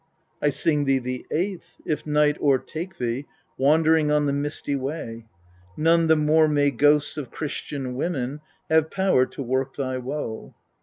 13. 0.39 0.47
I 0.47 0.49
sing 0.49 0.85
thee 0.85 0.97
the 0.97 1.27
eighth: 1.29 1.77
if 1.85 2.07
night 2.07 2.35
o'ertake 2.41 2.97
thee, 2.97 3.27
wandering 3.55 4.09
on 4.11 4.25
the 4.25 4.33
misty 4.33 4.75
way, 4.75 5.27
none 5.77 6.07
the 6.07 6.15
more 6.15 6.47
may 6.47 6.71
ghosts 6.71 7.17
of 7.17 7.29
Christian 7.29 7.93
women 7.93 8.41
have 8.67 8.89
power 8.89 9.27
to 9.27 9.43
work 9.43 9.75
thy 9.75 9.99
woe. 9.99 10.55